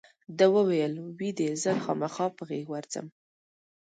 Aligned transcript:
ده 0.37 0.45
وویل 0.55 0.93
وی 1.17 1.29
دې 1.37 1.49
زه 1.63 1.71
خامخا 1.83 2.25
په 2.37 2.43
غېږ 2.49 2.65
ورځم. 2.71 3.07